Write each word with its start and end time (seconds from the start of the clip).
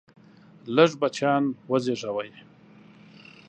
لږ 0.75 0.91
بچیان 1.01 1.43
وزیږوئ! 1.69 2.29